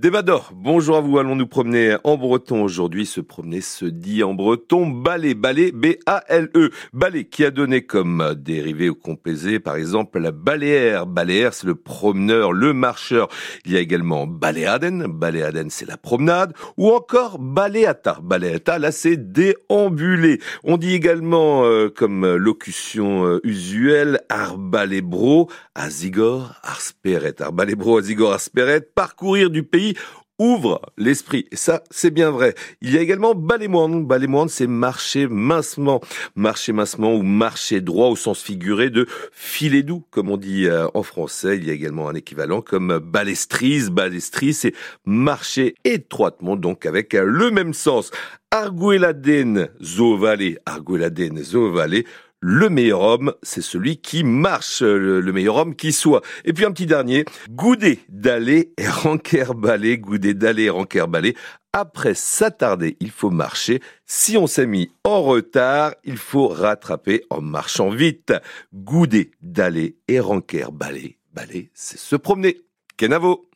[0.00, 0.22] Débat
[0.54, 3.04] bonjour à vous, allons nous promener en breton aujourd'hui.
[3.04, 4.86] Se promener se dit en breton?
[4.86, 6.70] Balai, balai, B-A-L-E.
[6.94, 11.04] Balai qui a donné comme dérivé ou composé par exemple la baléaire.
[11.04, 13.28] Baléaire c'est le promeneur, le marcheur.
[13.66, 16.54] Il y a également baléaden, baléaden c'est la promenade.
[16.78, 20.40] Ou encore baléata, baléata là c'est déambuler.
[20.64, 27.42] On dit également euh, comme locution euh, usuelle arbalébro, azigor, arsperet.
[27.42, 29.89] Arbalébro, azigor, arsperet, parcourir du pays
[30.40, 31.46] ouvre l'esprit.
[31.52, 32.54] Ça, c'est bien vrai.
[32.80, 34.06] Il y a également balémoine.
[34.06, 36.00] Balémoine, c'est marcher mincement.
[36.34, 40.88] Marcher mincement ou marcher droit au sens figuré de filet doux, comme on dit euh,
[40.94, 41.58] en français.
[41.58, 43.90] Il y a également un équivalent comme balestrise.
[43.90, 48.10] Balestrise, c'est marcher étroitement, donc avec le même sens.
[48.50, 50.58] Argueladen, zovalé.
[50.64, 52.06] Argueladen, zovalé
[52.40, 56.22] le meilleur homme, c'est celui qui marche, le, meilleur homme qui soit.
[56.44, 61.34] Et puis un petit dernier, gouder d'aller et ranker-balai, gouder d'aller et ranker-balai.
[61.72, 63.80] Après s'attarder, il faut marcher.
[64.06, 68.32] Si on s'est mis en retard, il faut rattraper en marchant vite.
[68.74, 71.18] Gouder d'aller et ranker-balai.
[71.32, 72.60] Balai, c'est se promener.
[72.96, 73.49] Kenavo